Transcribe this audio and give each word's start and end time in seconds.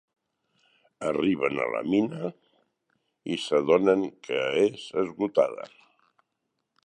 Arriben 1.09 1.59
a 1.65 1.67
la 1.73 1.81
mina, 1.89 2.31
i 3.35 3.39
s'adonen 3.43 4.07
que 4.29 4.41
és 4.65 4.87
esgotada. 5.03 5.71